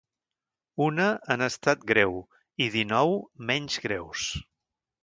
Una 0.85 1.05
en 1.35 1.45
estat 1.49 1.85
greu 1.93 2.17
i 2.67 2.71
dinou 2.79 3.17
menys 3.53 3.83
greus. 3.87 4.27